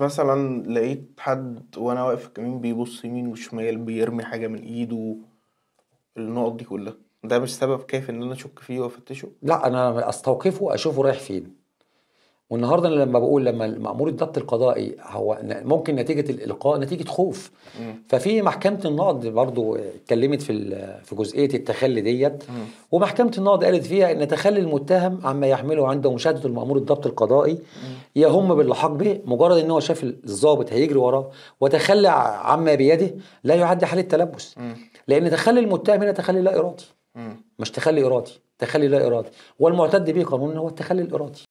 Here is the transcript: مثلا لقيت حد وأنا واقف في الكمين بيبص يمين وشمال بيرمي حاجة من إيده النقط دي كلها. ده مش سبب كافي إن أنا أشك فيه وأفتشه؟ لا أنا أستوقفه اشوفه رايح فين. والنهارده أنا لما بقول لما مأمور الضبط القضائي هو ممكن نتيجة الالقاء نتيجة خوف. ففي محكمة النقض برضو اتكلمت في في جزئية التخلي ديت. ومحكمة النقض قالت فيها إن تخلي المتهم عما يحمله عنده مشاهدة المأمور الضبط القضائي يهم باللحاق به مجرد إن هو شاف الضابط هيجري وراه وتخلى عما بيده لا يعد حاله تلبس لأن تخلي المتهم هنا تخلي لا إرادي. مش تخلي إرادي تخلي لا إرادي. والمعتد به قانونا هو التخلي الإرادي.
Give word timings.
مثلا 0.00 0.62
لقيت 0.72 1.20
حد 1.20 1.76
وأنا 1.78 2.04
واقف 2.04 2.20
في 2.20 2.26
الكمين 2.28 2.60
بيبص 2.60 3.04
يمين 3.04 3.26
وشمال 3.26 3.76
بيرمي 3.76 4.24
حاجة 4.24 4.46
من 4.48 4.58
إيده 4.58 5.16
النقط 6.16 6.52
دي 6.52 6.64
كلها. 6.64 6.94
ده 7.24 7.38
مش 7.38 7.56
سبب 7.56 7.82
كافي 7.82 8.12
إن 8.12 8.22
أنا 8.22 8.32
أشك 8.32 8.58
فيه 8.58 8.80
وأفتشه؟ 8.80 9.30
لا 9.42 9.66
أنا 9.66 10.08
أستوقفه 10.08 10.74
اشوفه 10.74 11.02
رايح 11.02 11.18
فين. 11.18 11.63
والنهارده 12.50 12.88
أنا 12.88 12.94
لما 12.94 13.18
بقول 13.18 13.44
لما 13.46 13.66
مأمور 13.66 14.08
الضبط 14.08 14.38
القضائي 14.38 14.96
هو 15.02 15.38
ممكن 15.42 15.96
نتيجة 15.96 16.30
الالقاء 16.30 16.78
نتيجة 16.78 17.08
خوف. 17.08 17.50
ففي 18.08 18.42
محكمة 18.42 18.80
النقض 18.84 19.26
برضو 19.26 19.76
اتكلمت 19.76 20.42
في 20.42 20.52
في 21.04 21.16
جزئية 21.16 21.54
التخلي 21.54 22.00
ديت. 22.00 22.44
ومحكمة 22.92 23.32
النقض 23.38 23.64
قالت 23.64 23.86
فيها 23.86 24.12
إن 24.12 24.28
تخلي 24.28 24.60
المتهم 24.60 25.20
عما 25.26 25.46
يحمله 25.46 25.88
عنده 25.88 26.12
مشاهدة 26.12 26.44
المأمور 26.48 26.76
الضبط 26.76 27.06
القضائي 27.06 27.58
يهم 28.16 28.54
باللحاق 28.54 28.90
به 28.90 29.20
مجرد 29.24 29.58
إن 29.58 29.70
هو 29.70 29.80
شاف 29.80 30.04
الضابط 30.04 30.72
هيجري 30.72 30.98
وراه 30.98 31.30
وتخلى 31.60 32.08
عما 32.44 32.74
بيده 32.74 33.10
لا 33.44 33.54
يعد 33.54 33.84
حاله 33.84 34.02
تلبس 34.02 34.54
لأن 35.08 35.30
تخلي 35.30 35.60
المتهم 35.60 36.02
هنا 36.02 36.12
تخلي 36.12 36.40
لا 36.40 36.58
إرادي. 36.58 36.84
مش 37.58 37.70
تخلي 37.70 38.06
إرادي 38.06 38.32
تخلي 38.58 38.88
لا 38.88 39.06
إرادي. 39.06 39.28
والمعتد 39.58 40.10
به 40.10 40.24
قانونا 40.24 40.60
هو 40.60 40.68
التخلي 40.68 41.02
الإرادي. 41.02 41.40